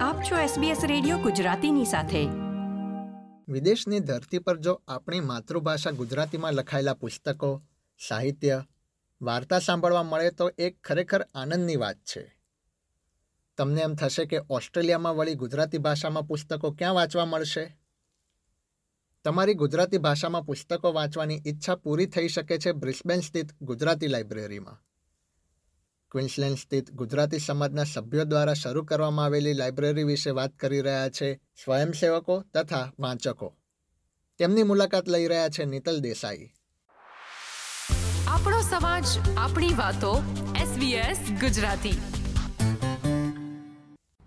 [0.00, 2.28] આપ છો SBS radio ગુજરાતીની સાથે.
[3.48, 7.62] વિદેશની ધરતી પર જો આપણી માતૃભાષા ગુજરાતીમાં લખાયેલા પુસ્તકો,
[8.08, 8.64] સાહિત્ય,
[9.22, 12.38] વાર્તા સાંભળવા મળે તો એક ખરેખર આનંદની વાત છે.
[13.56, 17.76] તમને એમ થશે કે ઓસ્ટ્રેલિયામાં વળી ગુજરાતી ભાષામાં પુસ્તકો ક્યાં વાંચવા મળશે?
[19.24, 24.89] તમારી ગુજરાતી ભાષામાં પુસ્તકો વાંચવાની ઈચ્છા પૂરી થઈ શકે છે બ્રિસ્બેન સ્થિત ગુજરાતી લાઇબ્રેરીમાં.
[26.10, 31.34] ક્વિન્સલેન્ડ સ્થિત ગુજરાતી સમાજના સભ્યો દ્વારા શરૂ કરવામાં આવેલી લાઇબ્રેરી વિશે વાત કરી રહ્યા છે
[31.34, 33.56] સ્વયંસેવકો તથા વાંચકો.
[34.38, 36.48] તેમની મુલાકાત લઈ રહ્યા છે નીતલ દેસાઈ.
[38.28, 39.04] આપણો સમાજ
[39.36, 40.22] આપણી વાતો
[40.62, 41.92] SBS ગુજરાતી.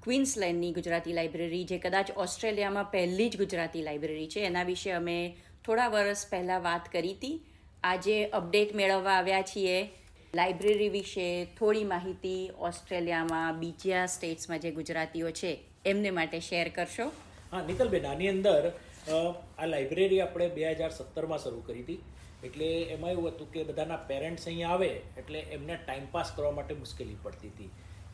[0.04, 5.88] ક્વિન્સલેન્ડની ગુજરાતી લાઇબ્રેરી જે કદાચ ઓસ્ટ્રેલિયામાં પહેલી જ ગુજરાતી લાઇબ્રેરી છે એના વિશે અમે થોડા
[5.88, 7.46] વર્ષ પહેલાં વાત કરી હતી.
[7.84, 10.03] આજે અપડેટ મેળવવા આવ્યા છીએ.
[10.38, 11.26] લાઇબ્રેરી વિશે
[11.58, 15.52] થોડી માહિતી ઓસ્ટ્રેલિયામાં બીજા સ્ટેટ્સમાં જે ગુજરાતીઓ છે,
[15.92, 17.06] એમને માટે શેર કરશો?
[17.52, 18.70] હા નિકલબેન આની અંદર
[19.18, 22.00] આ લાઇબ્રેરી આપણે બે હજાર સત્તરમાં શરૂ કરી હતી.
[22.48, 24.90] એટલે એમાં એવું હતું કે બધાના પેરેન્ટ્સ અહીંયા આવે,
[25.22, 27.70] એટલે એમને ટાઈમપાસ કરવા માટે મુશ્કેલી પડતી હતી.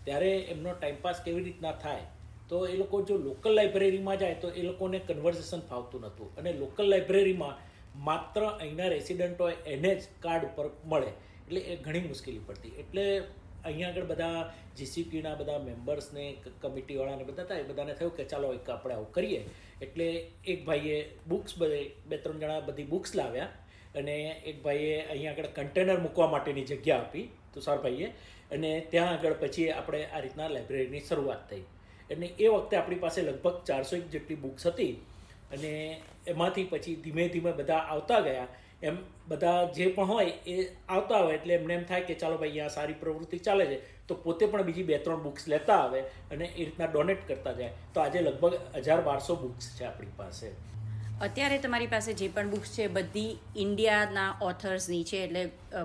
[0.10, 2.06] ત્યારે એમનો ટાઈમપાસ કેવી રીતના થાય,
[2.50, 6.36] તો એ લોકો જો લોકલ લાઇબ્રેરીમાં જાય, તો એ લોકોને કન્વર્ઝેશન ફાવતું નહોતું.
[6.38, 7.56] અને લોકલ લાઇબ્રેરીમાં
[8.12, 11.12] માત્ર અહીંના રેસિડન્ટ હોય, એને જ કાર્ડ ઉપર મળે.
[11.50, 12.70] એટલે એ ઘણી મુશ્કેલી પડતી.
[12.70, 13.18] એટલે
[13.66, 18.70] અહીંયા આગળ બધા જીસીપીના બધા મેમ્બર્સને કમિટીવાળાને બધા હતા એ બધાને થયું કે ચાલો એક
[18.70, 19.46] આપણે આવું કરીએ.
[19.82, 23.46] એટલે એક ભાઈએ બુક્સ બધે, બે ત્રણ જણા બધી બુક્સ લાવ્યા
[23.96, 28.06] અને એક ભાઈએ અહીંયા આગળ કન્ટેનર મૂકવા માટેની જગ્યા આપી, તુષારભાઈએ.
[28.52, 31.62] અને ત્યાં આગળ પછી આપણે આ રીતના લાઇબ્રેરીની શરૂઆત થઈ.
[32.12, 34.92] અને એ વખતે આપણી પાસે લગભગ ચારસો એક જેટલી બુક્સ હતી.
[35.52, 38.48] અને એમાંથી પછી ધીમે ધીમે બધા આવતા ગયા.
[38.82, 38.98] એમ
[39.30, 40.56] બધા જે પણ હોય એ
[40.90, 43.78] આવતા હોય એટલે એમને એમ થાય કે ચાલો ભાઈ, અહીંયા સારી પ્રવૃત્તિ ચાલે છે,
[44.08, 46.00] તો પોતે પણ બીજી બે ત્રણ બુક્સ લેતા આવે
[46.32, 47.72] અને એ રીતના ડોનેટ કરતા જાય.
[47.94, 48.54] તો આજે લગભગ
[48.86, 50.48] હજાર બારસો બુક્સ છે આપણી પાસે.
[51.28, 53.32] અત્યારે તમારી પાસે જે પણ બુક્સ છે, બધી
[53.64, 55.44] ઇન્ડિયાના ઓથર્સની છે, એટલે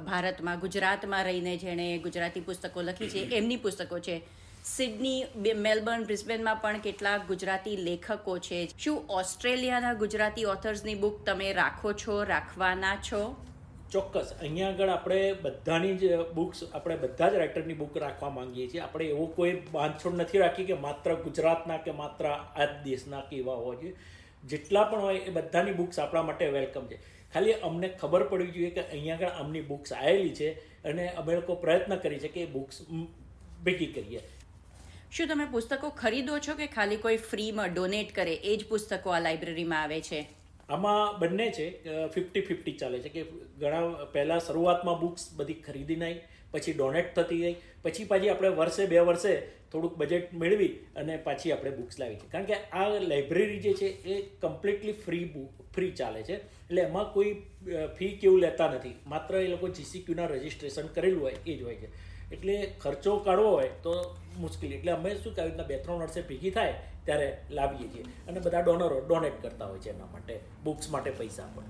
[0.09, 4.22] ભારતમાં, ગુજરાતમાં રહીને જેણે ગુજરાતી પુસ્તકો લખી છે, એમની પુસ્તકો છે.
[4.65, 5.25] સિડની
[5.57, 8.69] મેલબર્ન, બ્રિસ્બેનમાં પણ કેટલાક ગુજરાતી લેખકો છે.
[8.79, 13.37] શું ઓસ્ટ્રેલિયાના ગુજરાતી ઓથર્સની બુક તમે રાખો છો, રાખવાના છો?
[13.91, 14.35] ચોક્કસ.
[14.41, 18.81] અહીંયા આગળ આપણે બધાની જ બુક્સ, આપણે બધા જ રાઇટરની બુક રાખવા માંગીએ છીએ.
[18.81, 23.55] આપણે એવો કોઈ બાંધછોડ નથી રાખી કે માત્ર ગુજરાતના કે માત્ર આ દેશના કે એવા
[23.55, 23.97] હોવા જોઈએ.
[24.45, 26.97] જેટલા પણ હોય એ બધાની બુક્સ આપણા માટે વેલકમ છે.
[27.35, 30.51] ખાલી અમને ખબર પડવી જોઈએ કે અહીંયા આગળ આમની બુક્સ આવેલી છે
[30.85, 32.81] અને અમે લોકો પ્રયત્ન કરી છે કે એ બુક્સ
[33.65, 34.21] ભેગી કરીએ.
[35.17, 38.33] શું તમે પુસ્તકો ખરીદો છો કે ખાલી કોઈ ફ્રીમાં ડોનેટ કરે?
[38.51, 40.23] એ જ પુસ્તકો આ લાઇબ્રેરીમાં આવે છે.
[40.69, 41.67] આમાં બંને છે
[42.15, 43.23] ફિફ્ટી ફિફ્ટી ચાલે છે કે
[43.61, 47.53] ઘણા પહેલાં શરૂઆતમાં બુક્સ બધી ખરીદી નાખી પછી ડોનેટ થતી ગઈ,
[47.85, 49.35] પછી પાછી આપણે વર્ષે બે વર્ષે
[49.75, 52.31] થોડુંક બજેટ મેળવી અને પાછી આપણે બુક્સ લાવી છે.
[52.33, 56.41] કારણ કે આ લાઇબ્રેરી જે છે એ કમ્પ્લીટલી ફ્રી બુક ફ્રી ચાલે છે.
[56.65, 57.33] એટલે એમાં કોઈ
[58.01, 58.97] ફી કેવું લેતા નથી.
[59.15, 61.93] માત્ર એ લોકો જીસીક્યુના રજિસ્ટ્રેશન કરેલું હોય, એ જ હોય છે.
[62.33, 64.75] એટલે ખર્ચો કાઢવો હોય તો મુશ્કેલી.
[64.75, 66.75] એટલે અમે શું કે રીતના બે ત્રણ વર્ષે ભેગી થાય
[67.05, 68.05] ત્યારે લાવીએ છીએ.
[68.29, 71.69] અને બધા ડોનરો ડોનેટ કરતા હોય છે એના માટે, બુક્સ માટે પૈસા પણ.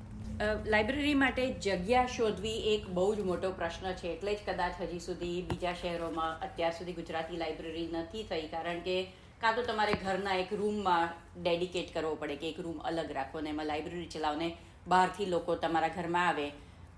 [0.67, 4.09] લાઇબ્રેરી માટે જગ્યા શોધવી એક બહુ જ મોટો પ્રશ્ન છે.
[4.13, 8.49] એટલે જ કદાચ હજી સુધી બીજા શહેરોમાં અત્યાર સુધી ગુજરાતી લાઇબ્રેરી નથી થઈ.
[8.49, 8.97] કારણ કે
[9.41, 11.09] કાં તો તમારે ઘરના એક રૂમમાં
[11.43, 14.57] ડેડિકેટ કરવો પડે કે એક રૂમ અલગ રાખો ને એમાં લાઇબ્રેરી ચલાવને
[14.87, 16.53] બહારથી લોકો તમારા ઘરમાં આવે.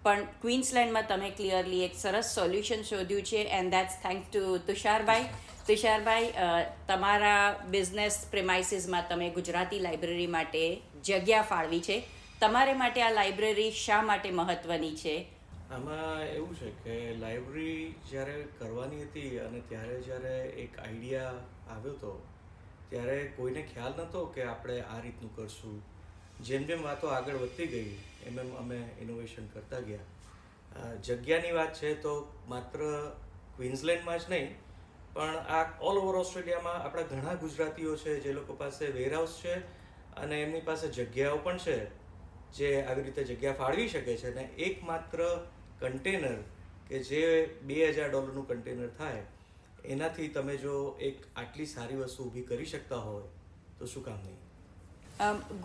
[0.06, 5.24] પણ ક્વીન્સલેન્ડમાં તમે ક્લિયરલી એક સરસ સોલ્યુશન શોધ્યું છે and that's thank to Tusharbhai.
[5.68, 6.28] Tusharbhai
[6.90, 7.40] તમારા
[7.72, 10.62] બિઝનેસ પ્રેમાઇસીસમાં તમે ગુજરાતી લાઇબ્રેરી માટે
[11.08, 11.96] જગ્યા ફાળવી છે.
[12.40, 15.16] તમારે માટે આ લાઇબ્રેરી શા માટે મહત્વની છે?
[15.70, 20.34] આમાં એવું છે કે લાઇબ્રેરી જ્યારે કરવાની હતી અને ત્યારે જ્યારે
[20.64, 21.36] એક આઈડિયા
[21.74, 22.12] આવ્યો હતો
[22.90, 25.76] ત્યારે કોઈને ખ્યાલ નહોતો કે આપણે આ રીતનું કરશું.
[26.46, 27.90] જેમ જેમ વાતો આગળ વધતી ગઈ
[28.26, 30.06] એમ એમ અમે ઇનોવેશન કરતા ગયા.
[31.02, 32.14] જગ્યાની વાત છે તો
[32.48, 32.80] માત્ર
[33.56, 34.48] ક્વિન્સલેન્ડમાં જ નહીં,
[35.14, 39.54] પણ આ ઓલ ઓવર ઓસ્ટ્રેલિયામાં આપણા ઘણા ગુજરાતીઓ છે, જે લોકો પાસે વેરહાઉસ છે
[40.16, 41.76] અને એમની પાસે જગ્યાઓ પણ છે,
[42.56, 45.22] જે આવી રીતે જગ્યા ફાળવી શકે છે ને એકમાત્ર
[45.80, 46.36] કન્ટેનર
[46.88, 47.22] કે જે
[47.62, 49.22] બે હજાર ડોલરનું કન્ટેનર થાય,
[49.86, 53.26] એનાથી તમે જો એક આટલી સારી વસ્તુ ઊભી કરી શકતા હોય,
[53.78, 54.38] તો શું કામ નહીં?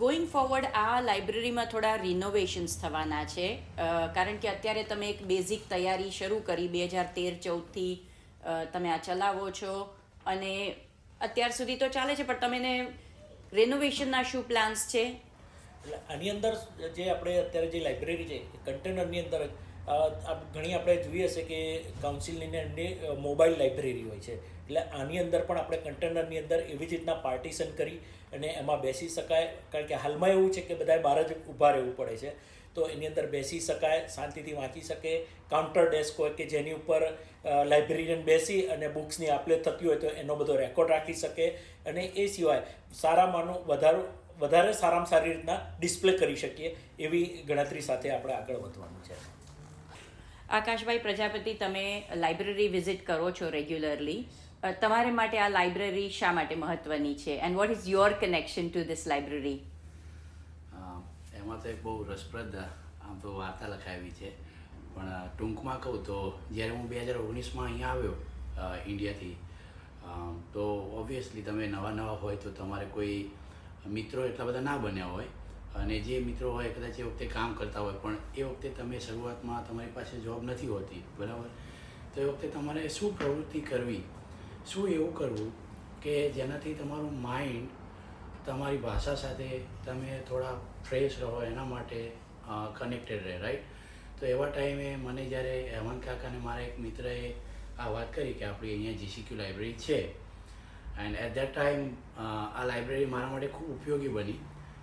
[0.02, 3.48] ગોઈંગ ફોરવર્ડ આ લાઇબ્રેરીમાં થોડા રિનોવેશન્સ થવાના છે.
[4.14, 7.92] કારણ કે અત્યારે તમે એક બેઝિક તૈયારી શરૂ કરી બે હજાર તેર ચૌદથી
[8.72, 9.74] તમે આ ચલાવો છો.
[10.26, 10.52] અને
[11.20, 12.72] અત્યાર સુધી તો ચાલે છે, પણ તમે
[13.52, 15.04] રેનોવેશનના શું પ્લાન્સ છે?
[16.10, 16.54] આની અંદર
[16.96, 19.42] જે આપણે અત્યારે જે લાઇબ્રેરી છે કન્ટેનરની અંદર
[19.86, 21.60] ઘણી આપણે જોઈએ છે કે
[22.02, 22.90] કાઉન્સિલની એમની
[23.26, 24.34] મોબાઈલ લાઇબ્રેરી હોય છે.
[24.62, 27.98] એટલે આની અંદર પણ આપણે કન્ટેનરની અંદર એવી જ રીતના પાર્ટીશન કરી
[28.32, 29.48] અને એમાં બેસી શકાય.
[29.72, 32.32] કારણ કે હાલમાં એવું છે કે બધાએ બહાર જ ઊભા રહેવું પડે છે.
[32.74, 35.12] તો એની અંદર બેસી શકાય, શાંતિથી વાંચી શકે.
[35.50, 37.02] કાઉન્ટર ડેસ્ક હોય કે જેની ઉપર
[37.72, 41.46] લાઇબ્રેરિયન બેસી અને બુક્સની આપલે થતી હોય તો એનો બધો રેકોર્ડ રાખી શકે.
[41.86, 42.62] અને એ સિવાય
[43.02, 44.06] સારામાંનું વધારું,
[44.40, 49.14] વધારે સારામાં સારી રીતના ડિસ્પ્લે કરી શકીએ એવી ગણતરી સાથે આપણે આગળ વધવાનું છે.
[50.52, 51.84] આકાશભાઈ પ્રજાપતિ, તમે
[52.22, 54.20] લાઇબ્રેરી વિઝિટ કરો છો રેગ્યુલરલી.
[54.82, 57.34] તમારે માટે આ લાઇબ્રેરી શા માટે મહત્વની છે?
[57.46, 59.58] And what is your connection to this library
[61.38, 62.54] એમાં તો એક બહુ રસપ્રદ,
[63.04, 64.30] આમ તો વાર્તા લખાવી છે.
[64.94, 66.18] પણ ટૂંકમાં કહું તો,
[66.56, 68.16] જ્યારે હું બે હજાર ઓગણીસમાં અહીંયા આવ્યો
[68.86, 69.36] ઇન્ડિયાથી
[70.54, 70.64] તો
[71.00, 73.16] ઓબ્વિયસલી તમે નવા નવા હોય તો તમારે કોઈ
[73.96, 75.28] મિત્રો એટલા બધા ના બન્યા હોય.
[75.80, 79.64] અને જે મિત્રો હોય, કદાચ એ વખતે કામ કરતા હોય, પણ એ વખતે તમે શરૂઆતમાં
[79.64, 81.50] તમારી પાસે જોબ નથી હોતી, બરાબર?
[82.14, 84.02] તો એ વખતે તમારે શું પ્રવૃત્તિ કરવી?
[84.64, 85.52] શું એવું કરવું
[86.02, 87.70] કે જેનાથી તમારું માઇન્ડ
[88.46, 89.48] તમારી ભાષા સાથે
[89.86, 92.00] તમે થોડા ફ્રેશ રહો, એના માટે
[92.78, 93.64] કનેક્ટેડ રહે રાઈટ
[94.18, 97.14] તો એવા ટાઈમે મને જ્યારે હેમંત કાકાને મારા એક મિત્રએ
[97.78, 99.98] આ વાત કરી કે આપણી અહીંયા જીસીક્યુ લાઇબ્રેરી છે
[101.04, 101.84] એન્ડ એટ ધેટ ટાઈમ
[102.24, 104.40] આ લાઇબ્રેરી મારા માટે ખૂબ ઉપયોગી બની.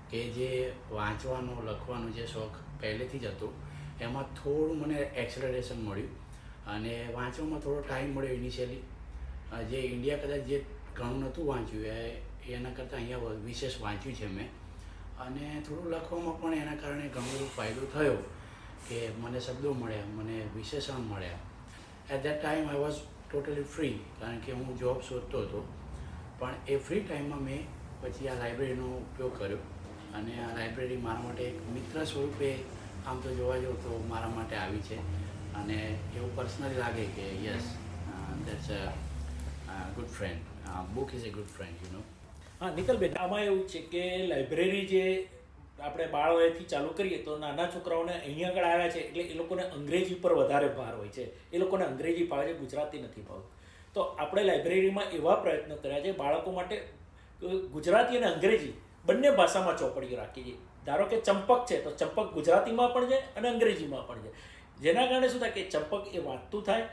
[0.09, 3.53] કે જે વાંચવાનો, લખવાનો જે શોખ પહેલેથી જ હતો,
[4.01, 6.11] એમાં થોડું મને એક્સલરેશન મળ્યું.
[6.65, 8.81] અને વાંચવામાં થોડો ટાઈમ મળ્યો ઇનિશિયલી
[9.69, 10.65] જે ઇન્ડિયા કદાચ જે
[10.95, 14.49] ઘણું નહોતું વાંચ્યું, એ, એના કરતાં અહીંયા વિશેષ વાંચ્યું છે મેં.
[15.19, 18.13] અને થોડું લખવામાં પણ એના કારણે ઘણો બધો ફાયદો થયો
[18.89, 21.37] કે મને શબ્દો મળ્યા, મને વિશેષણ મળ્યા.
[22.11, 22.95] At that time I was
[23.31, 25.67] totally free કારણ કે હું જોબ શોધતો હતો.
[26.39, 27.67] પણ એ ફ્રી ટાઈમમાં મેં
[28.01, 29.57] પછી આ લાઇબ્રેરીનો ઉપયોગ કર્યો.
[30.17, 32.49] અને આ લાઇબ્રેરી મારા માટે એક મિત્ર સ્વરૂપે
[33.07, 34.97] આમ તો જોવા જાઉં તો મારા માટે આવી છે.
[35.55, 35.77] અને
[36.17, 37.65] એવું પર્સનલી લાગે કે yes
[38.45, 38.79] that's a
[39.95, 40.39] good friend
[40.95, 42.01] book is a good friend you know
[42.61, 45.03] હા નિકલબેન આમાં એવું છે કે લાઇબ્રેરી જે
[45.79, 49.63] આપણે બાળ વયથી ચાલુ કરીએ તો નાના છોકરાઓને અહીંયા આગળ આવ્યા છે એટલે એ લોકોને
[49.77, 51.25] અંગ્રેજી પર વધારે ભાર હોય છે.
[51.53, 53.51] એ લોકોને અંગ્રેજી ભાવે છે ગુજરાતી નથી ભાવતું.
[53.93, 56.75] તો આપણે લાઇબ્રેરીમાં એવા પ્રયત્નો કર્યા છે બાળકો માટે
[57.71, 58.73] ગુજરાતી અને અંગ્રેજી
[59.05, 60.55] બંને ભાષામાં ચોપડીઓ રાખી છે.
[60.85, 64.31] ધારો કે ચંપક છે, તો ચંપક ગુજરાતીમાં પણ છે અને અંગ્રેજીમાં પણ છે.
[64.81, 66.85] જેના કારણે શું થાય કે ચંપક એ વાંચતું થાય,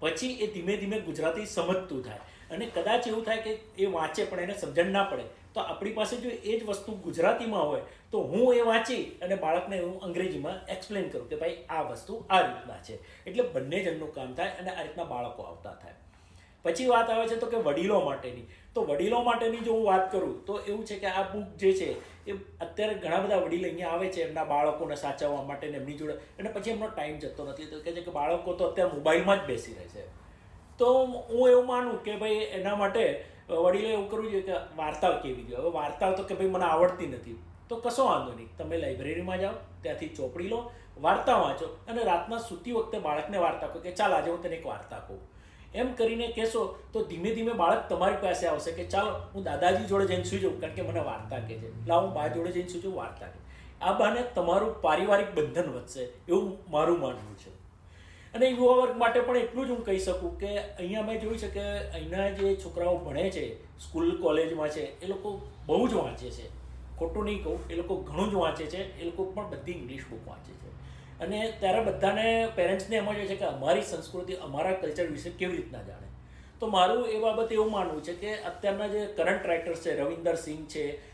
[0.00, 2.20] પછી એ ધીમે ધીમે ગુજરાતી સમજતું થાય.
[2.50, 5.24] અને કદાચ એવું થાય કે એ વાંચે પણ એને સમજણ ના પડે.
[5.54, 9.80] તો આપણી પાસે જો એ જ વસ્તુ ગુજરાતીમાં હોય, તો હું એ વાંચી અને બાળકને
[9.80, 12.98] હું અંગ્રેજીમાં એક્સપ્લેન કરું કે ભાઈ આ વસ્તુ આ રીતના છે.
[13.26, 15.94] એટલે બંને જણનું કામ થાય અને આ રીતના બાળકો આવતા થાય.
[16.64, 18.46] પછી વાત આવે છે તો કે વડીલો માટેની.
[18.74, 21.88] તો વડીલો માટેની જો હું વાત કરું, તો એવું છે કે આ બુક જે છે,
[22.26, 26.14] એ અત્યારે ઘણા બધા વડીલ અહીંયા આવે છે, એમના બાળકોને સાચવવા માટે ને એમની જોડે,
[26.38, 27.70] અને પછી એમનો ટાઈમ જતો નથી.
[27.72, 30.04] તો કહે છે કે બાળકો તો અત્યારે મોબાઈલમાં જ બેસી રહે છે.
[30.78, 30.88] તો
[31.30, 33.02] હું એવું માનું કે ભાઈ એના માટે
[33.48, 35.62] વડીલે એવું કરવું જોઈએ કે વાર્તાઓ કેવી જોઈએ?
[35.62, 37.38] હવે વાર્તાઓ તો કે ભાઈ મને આવડતી નથી.
[37.68, 38.48] તો કશો વાંધો નહીં.
[38.58, 40.60] તમે લાઇબ્રેરીમાં જાઓ, ત્યાંથી ચોપડી લો,
[41.02, 44.66] વાર્તા વાંચો, અને રાતના સૂતી વખતે બાળકને વાર્તા કહો કે ચાલ આજે હું તને એક
[44.72, 45.20] વાર્તા કહું.
[45.74, 50.06] એમ કરીને કહેશો તો ધીમે ધીમે બાળક તમારી પાસે આવશે કે ચાલો, હું દાદાજી જોડે
[50.06, 51.86] જઈને સુઈ જાઉં, કારણ કે મને વાર્તા કહે છે.
[51.86, 53.40] લાવ હું બા જોડે જઈને સુઈ જાઉં, વાર્તા કહે.
[53.80, 57.60] આ બહાને તમારું પારિવારિક બંધન વધશે એવું મારું માનવું છે.
[58.34, 61.48] અને યુવા વર્ગ માટે પણ એટલું જ હું કહી શકું કે અહીંયા મેં જોયું છે
[61.48, 66.48] કે અહીંના જે છોકરાઓ ભણે છે, સ્કૂલ, કોલેજમાં છે, એ લોકો બહુ જ વાંચે છે.
[66.98, 70.28] ખોટું નહીં કહું, એ લોકો ઘણું જ વાંચે છે, એ લોકો પણ બધી ઇંગ્લિશ બુક
[70.28, 70.69] વાંચે છે.
[71.20, 75.56] અને ત્યારે બધાને પેરેન્ટ્સને એમ જ હોય છે કે અમારી સંસ્કૃતિ, અમારા કલ્ચર વિશે કેવી
[75.56, 76.06] રીતના જાણે.
[76.60, 80.66] તો મારું એ બાબતે એવું માનવું છે કે અત્યારના જે કરંટ રાઇટર્સ છે, રવિન્દર સિંહ
[80.66, 81.10] છે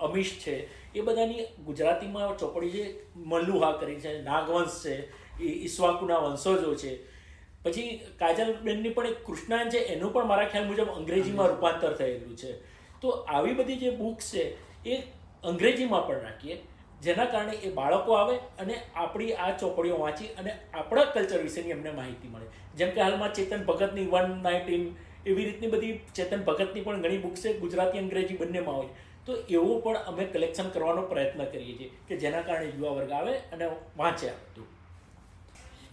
[0.00, 5.10] અમીશ છે, એ બધાની ગુજરાતીમાં ચોપડી છે મલ્લુહા કરી છે, નાગવંશ છે
[5.42, 6.98] ઈ- ઈસ્વાકુના વંશજો છે.
[7.62, 12.52] પછી કાજલબેનની પણ એક કૃષ્ણાન છે, એનું પણ મારા ખ્યાલ મુજબ અંગ્રેજીમાં રૂપાંતર થયેલું છે.
[13.00, 14.56] તો આવી બધી જે બુક્સ છે,
[14.88, 15.02] એ
[15.44, 16.62] અંગ્રેજીમાં પણ રાખીએ.
[17.02, 21.90] જેના કારણે એ બાળકો આવે અને આપણી આ ચોપડીઓ વાંચી અને આપણા કલ્ચર વિશેની એમને
[21.90, 22.46] માહિતી મળે.
[22.76, 24.86] જેમ કે હાલમાં ચેતન ભગતની વન નાઇન્ટીન
[25.26, 28.88] એવી રીતની બધી ચેતન ભગતની પણ ઘણી બુક્સ છે, ગુજરાતી, અંગ્રેજી બંનેમાં હોય.
[29.26, 33.36] તો એવું પણ અમે કલેક્શન કરવાનો પ્રયત્ન કરીએ છીએ કે જેના કારણે યુવા વર્ગ આવે
[33.36, 33.64] અને
[33.96, 34.34] વાંચે આ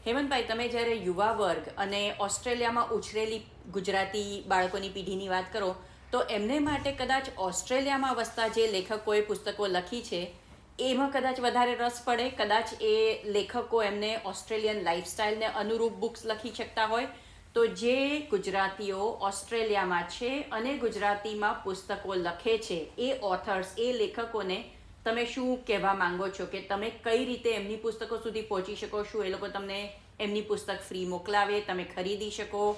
[0.07, 3.41] હેમંતભાઈ, તમે જ્યારે યુવા વર્ગ અને ઓસ્ટ્રેલિયામાં ઉછરેલી
[3.74, 5.75] ગુજરાતી બાળકોની પેઢીની વાત કરો,
[6.12, 10.22] તો એમને માટે કદાચ ઓસ્ટ્રેલિયામાં વસતા જે લેખકોએ પુસ્તકો લખી છે
[10.80, 16.86] એમાં કદાચ વધારે રસ પડે, કદાચ એ લેખકો એમને ઓસ્ટ્રેલિયન લાઈફસ્ટાઈલને અનુરૂપ બુક્સ લખી શકતા
[16.86, 17.08] હોય.
[17.56, 24.63] તો જે ગુજરાતીઓ ઓસ્ટ્રેલિયામાં છે અને ગુજરાતીમાં પુસ્તકો લખે છે, એ ઓથર્સ એ લેખકોને
[25.06, 29.25] તમે શું કહેવા માંગો છો કે તમે કઈ રીતે એમની પુસ્તકો સુધી પહોંચી શકો, શું
[29.25, 29.89] એ લોકો તમને
[30.20, 32.75] એમની પુસ્તક ફ્રી મોકલાવે, તમે ખરીદી શકો?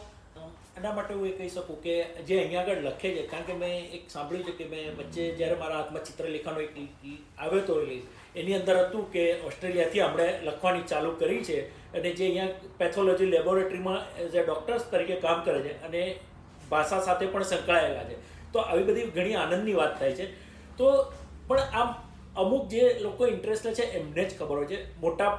[0.86, 1.94] એના માટે હું એ કહી શકું કે
[2.28, 5.58] જે અહીંયા આગળ લખે છે, કારણ કે મેં એક સાંભળ્યું છે કે મેં વચ્ચે જ્યારે
[5.62, 6.78] મારા હાથમાં ચિત્રલેખાનો એક
[7.40, 11.58] આવ્યો હતો રિલીઝ એની અંદર હતું કે ઓસ્ટ્રેલિયાથી આપણે લખવાની ચાલુ કરી છે
[11.96, 16.02] અને જે અહીંયા પેથોલોજી લેબોરેટરીમાં એઝ અ ડૉક્ટર્સ તરીકે કામ કરે છે અને
[16.72, 18.18] ભાષા સાથે પણ સંકળાયેલા છે.
[18.54, 20.26] તો આવી બધી ઘણી આનંદની વાત થાય છે.
[20.78, 20.86] તો
[21.50, 21.90] પણ આમ
[22.44, 24.80] અમુક જે લોકો ઇન્ટરેસ્ટ છે એમને જ ખબર હોય છે.
[25.02, 25.32] મોટા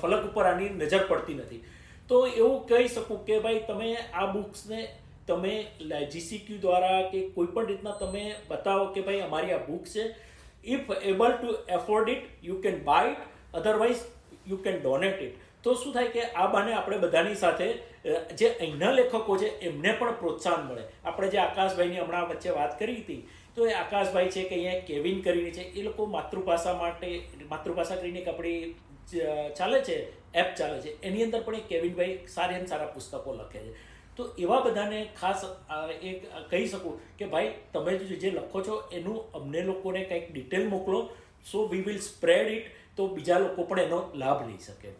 [0.00, 1.60] ફલક ઉપર આની નજર પડતી નથી.
[2.08, 4.80] તો એવું કહી શકું કે ભાઈ તમે આ બુક્સને
[5.30, 5.54] તમે
[6.12, 10.04] જીસીક્યુ દ્વારા કે કોઈ પણ રીતના તમે બતાવો કે ભાઈ અમારી આ બુક છે.
[10.74, 13.20] If able to afford it you can buy it
[13.60, 14.00] otherwise
[14.52, 17.68] you can donate it તો શું થાય કે આ બાને આપણે બધાની સાથે
[18.40, 20.84] જે અહીંના લેખકો છે, એમને પણ પ્રોત્સાહન મળે.
[21.04, 23.22] આપણે જે આકાશભાઈની હમણાં વચ્ચે વાત કરી હતી,
[23.54, 27.08] તો એ આકાશભાઈ છે કે અહીંયા કેવિન કરીને છે, એ લોકો માતૃભાષા માટે,
[27.52, 28.60] માતૃભાષા કરીને એક આપણી
[29.58, 29.96] ચાલે છે
[30.34, 30.96] એપ ચાલે છે.
[31.02, 33.72] એની અંદર પણ એક કેવિનભાઈ સારી સારા પુસ્તકો લખે છે.
[34.16, 35.44] તો એવા બધાને ખાસ
[36.02, 41.00] એક કહી શકું કે ભાઈ, તમે જે લખો છો, એનું અમને લોકોને કંઈક ડિટેલ મોકલો
[41.44, 42.66] so we will spread it
[42.96, 44.90] તો બીજા લોકો પણ એનો લાભ લઈ શકે.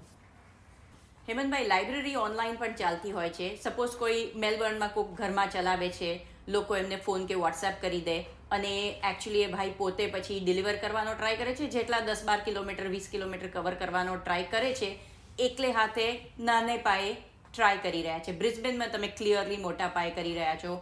[1.29, 3.49] હેમંતભાઈ, લાઇબ્રેરી ઓનલાઈન પણ ચાલતી હોય છે.
[3.65, 6.11] સપોઝ કોઈ મેલબર્નમાં કોઈક ઘરમાં ચલાવે છે,
[6.49, 8.17] લોકો એમને ફોન કે વોટ્સએપ કરી દે,
[8.51, 8.73] અને
[9.11, 11.67] એકચ્યુઅલી એ ભાઈ પોતે પછી ડિલિવર કરવાનો ટ્રાય કરે છે.
[11.75, 14.91] જેટલા દસ બાર કિલોમીટર, વીસ કિલોમીટર કવર કરવાનો ટ્રાય કરે છે
[15.39, 16.07] એકલે હાથે
[16.41, 17.11] નાને પાયે
[17.53, 18.33] ટ્રાય કરી રહ્યા છે.
[18.41, 20.73] બ્રિસ્બેનમાં તમે ક્લિયરલી મોટા પાયે કરી રહ્યા છો.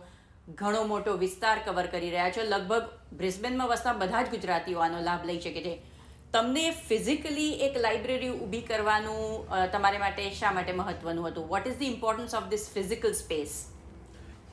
[0.61, 2.43] ઘણો મોટો વિસ્તાર કવર કરી રહ્યા છો.
[2.45, 5.75] લગભગ બ્રિસ્બેનમાં વસતા બધા જ ગુજરાતીઓ આનો લાભ લઈ શકે છે.
[6.33, 11.49] તમને ફિઝિકલી એક લાઇબ્રેરી ઊભી કરવાનું તમારે માટે શા માટે મહત્વનું હતું?
[11.49, 13.57] What is the importance of this physical space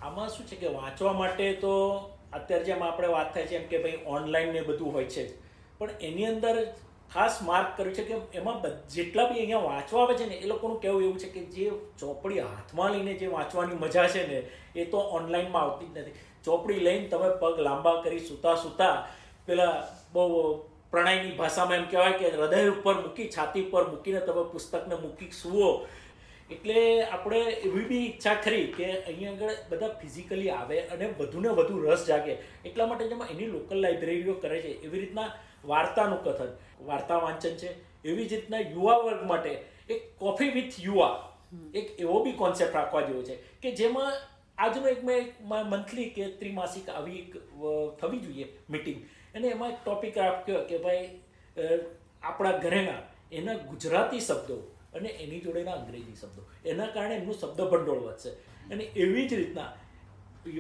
[0.01, 1.74] આમાં શું છે કે વાંચવા માટે તો
[2.33, 5.29] અત્યારે જેમ આપણે વાત થાય છે એમ કે ભાઈ ઓનલાઈન ને બધું હોય છે
[5.79, 6.55] પણ એની અંદર
[7.13, 8.62] ખાસ માર્ક કર્યું છે કે એમાં
[8.96, 11.65] જેટલા બી અહીંયા વાંચવા આવે છે ને, એ લોકોનું કહેવું એવું છે કે જે
[12.01, 14.39] ચોપડી હાથમાં લઈને જે વાંચવાની મજા છે ને,
[14.75, 16.15] એ તો ઓનલાઈનમાં આવતી જ નથી.
[16.46, 18.96] ચોપડી લઈને તમે પગ લાંબા કરી સૂતા સૂતા
[19.48, 19.74] પેલા
[20.13, 20.24] બહુ
[20.91, 25.70] પ્રણયની ભાષામાં એમ કહેવાય કે હૃદય ઉપર મૂકી, છાતી ઉપર મૂકીને તમે પુસ્તકને મૂકી સુવો.
[26.53, 31.82] એટલે આપણે એવી બી ઈચ્છા ખરી કે અહીંયા આગળ બધા ફિઝિકલી આવે અને વધુને વધુ
[31.86, 32.34] રસ જાગે.
[32.67, 34.72] એટલા માટે જેમાં એની લોકલ લાઇબ્રેરીઓ કરે છે.
[34.86, 35.29] એવી રીતના
[35.65, 36.51] વાર્તાનું કથન.
[36.86, 37.72] વાર્તા વાંચન છે.
[38.03, 39.51] એવી જ રીતના યુવા વર્ગ માટે
[39.89, 41.12] એક કોફી વિથ યુવા
[41.74, 44.13] એક એવો બી કોન્સેપ્ટ રાખવા જેવો છે કે જેમાં
[44.58, 47.38] આજનો એક મેં મંથલી કે ત્રિમાસિક આવી એક
[48.01, 49.03] થવી જોઈએ મિટિંગ
[49.36, 51.10] અને એમાં એક ટોપિક રાખ્યો કે ભાઈ
[52.24, 53.00] આપણા ઘરેના
[53.32, 54.58] એના ગુજરાતી શબ્દો
[54.93, 56.41] અને એની જોડેના અંગ્રેજી શબ્દો.
[56.65, 58.29] એના કારણે એમનું શબ્દ ભંડોળ વધશે.
[58.72, 59.70] અને એવી જ રીતના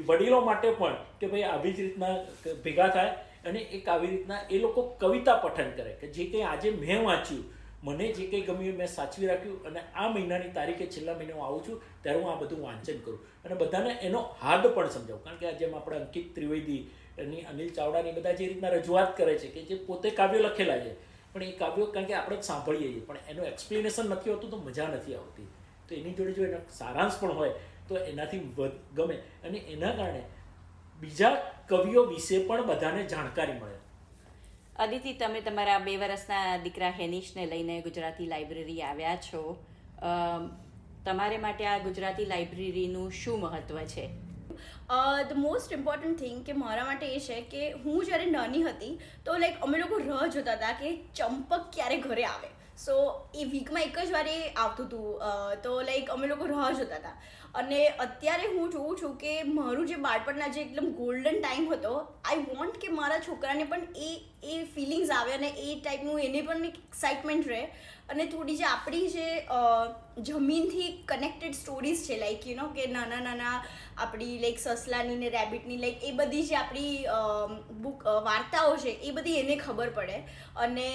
[0.05, 2.13] વડીલો માટે પણ કે ભાઈ આવી જ રીતના
[2.63, 3.11] ભેગા થાય
[3.43, 7.43] અને એક આવી રીતના એ લોકો કવિતા પઠન કરે કે જે કંઈ આજે મેં વાંચ્યું,
[7.83, 11.63] મને જે કંઈ ગમ્યું મેં સાચવી રાખ્યું અને આ મહિનાની તારીખે છેલ્લા મહિને હું આવું
[11.65, 13.19] છું, ત્યારે હું આ બધું વાંચન કરું.
[13.45, 16.81] અને બધાને એનો હાર્દ પણ સમજાવું, કારણ કે જેમ આપણે અંકિત ત્રિવેદી
[17.17, 20.93] એની અનિલ ચાવડાની બધા જે રીતના રજૂઆત કરે છે કે જે પોતે કાવ્યો લખેલા છે,
[21.33, 24.87] પણ એ કાવ્યો કારણ કે આપણે સાંભળીએ છીએ, પણ એનું એક્સપ્લેનેશન નથી હોતું તો મજા
[24.87, 25.49] નથી આવતી.
[25.87, 27.53] તો એની જોડે જો એનો સારાંશ પણ હોય,
[27.87, 28.41] તો એનાથી
[28.97, 29.17] ગમે.
[29.43, 30.23] અને એના કારણે
[31.01, 31.35] બીજા
[31.69, 33.77] કવિઓ વિશે પણ બધાને જાણકારી મળે.
[34.79, 39.41] અદિતિ તમે તમારા બે વર્ષના દીકરા હેનિશને લઈને ગુજરાતી લાઇબ્રેરી આવ્યા છો.
[41.05, 44.05] તમારે માટે આ ગુજરાતી લાઇબ્રેરીનું શું મહત્વ છે?
[45.29, 48.91] ધ મોસ્ટ ઇમ્પોર્ટન્ટ થિંગ કે મારા માટે એ છે કે હું જ્યારે નાની હતી
[49.25, 52.49] તો લાઈક અમે લોકો રાહ જોતા હતા કે ચંપક ક્યારે ઘરે આવે.
[52.77, 52.95] સો
[53.35, 57.15] એ વીકમાં એક જ વાર એ આવતું હતું તો લાઈક અમે લોકો રાહ જોતા હતા.
[57.55, 61.93] અને અત્યારે હું જોઉં છું કે મારું જે બાળપણના જે એકદમ ગોલ્ડન ટાઈમ હતો
[62.25, 64.11] આઈ વોન્ટ કે મારા છોકરાને પણ એ
[64.45, 67.61] એ ફિલિંગ્સ આવે અને એ ટાઈપનું એને પણ એક એક્સાઇટમેન્ટ રહે.
[68.09, 69.27] અને થોડી જે આપણી જે
[70.29, 73.53] જમીનથી કનેક્ટેડ સ્ટોરીઝ છે લાઈક યુ નો કે નાના નાના
[73.97, 77.05] આપણી લાઈક સસલાની ને રેબિટની લાઈક એ બધી જે આપણી
[77.85, 80.17] બુક વાર્તાઓ છે, એ બધી એને ખબર પડે.
[80.57, 80.89] અને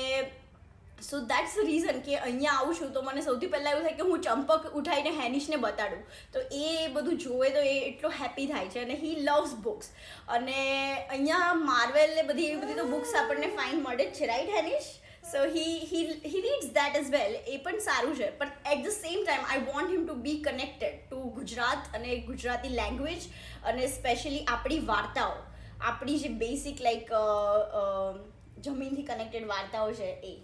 [1.07, 2.93] સો દેટ્સ ધ રીઝન કે અહીંયા આવું છું.
[2.93, 6.01] તો મને સૌથી પહેલાં એવું થાય કે હું ચંપક ઉઠાવીને હેનિશને બતાડું.
[6.33, 8.87] તો એ બધું જોવે તો એ એટલો હેપી થાય છે.
[8.87, 9.93] અને હી લવ્સ બુક્સ
[10.39, 14.57] અને અહીંયા માર્વેલ ને બધી એવી બધી તો બુક્સ આપણને ફાઇન મળે જ છે right
[14.57, 14.91] Hanish
[15.31, 18.31] so he he he reads that is well એ પણ સારું છે.
[18.43, 22.73] પણ at the same time I want him to be connected to Gujarat અને ગુજરાતી
[22.81, 23.29] લેંગ્વેજ
[23.73, 25.35] અને સ્પેશિયલી આપણી વાર્તાઓ.
[25.89, 27.13] આપણી જે બેસિક લાઈક
[28.67, 30.35] જમીનથી કનેક્ટેડ વાર્તાઓ છે એ.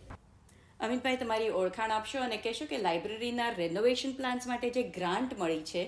[0.86, 5.82] અમિતભાઈ, તમારી ઓળખાણ આપશો અને કહેશો કે લાઇબ્રેરીના રેનોવેશન પ્લાન્સ માટે જે ગ્રાન્ટ મળી છે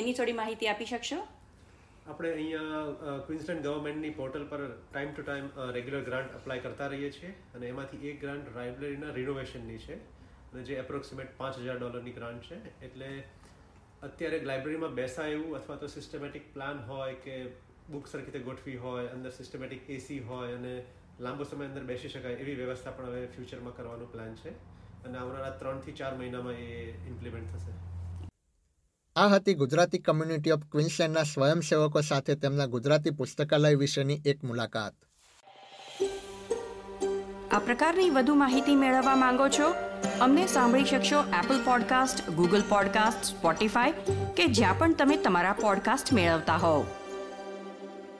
[0.00, 1.18] એની થોડી માહિતી આપી શકશો?
[2.10, 7.32] આપણે અહીંયા ક્વિન્સલેન્ડ ગવર્મેન્ટની પોર્ટલ પર time to time regular grant apply કરતા રહીએ છીએ
[7.58, 9.96] અને એમાંથી એક ગ્રાન્ટ લાઇબ્રેરીના રિનોવેશનની છે.
[10.52, 12.58] અને જે એપ્રોક્સિમેટ પાંચ હજાર ડોલરની ગ્રાન્ટ છે.
[12.86, 13.08] એટલે
[14.08, 17.36] અત્યારે લાઇબ્રેરીમાં બેસાય એવું અથવા તો સિસ્ટમેટિક પ્લાન હોય કે
[17.92, 20.74] બુક સરખી રીતે ગોઠવી હોય, અંદર સિસ્ટમેટિક એસી હોય અને
[21.20, 24.50] લાંબો સમય અંદર બેસી શકાય એવી વ્યવસ્થા પણ હવે ફ્યુચરમાં કરવાનો પ્લાન છે.
[25.04, 27.72] અને આવનારા ત્રણથી ચાર મહિનામાં એ ઇમ્પ્લિમેન્ટ થશે.
[29.16, 34.94] આ હતી ગુજરાતી કમ્યુનિટી ઓફ ક્વિન્સલેન્ડના સ્વયંસેવકો સાથે તેમના ગુજરાતી પુસ્તકાલય વિશેની એક મુલાકાત.
[37.50, 39.74] આ પ્રકારની વધુ માહિતી મેળવવા માંગો છો
[40.20, 43.92] અમને સાંભળી શકશો Apple podcast Google podcast Spotify
[44.36, 46.86] કે જ્યાં પણ તમે તમારા પોડકાસ્ટ મેળવતા હોવ.